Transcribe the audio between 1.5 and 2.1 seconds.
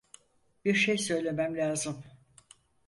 lazım.